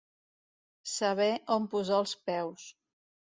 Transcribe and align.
Saber 0.91 1.27
on 1.57 1.69
posar 1.75 1.99
els 2.05 2.15
peus. 2.31 2.65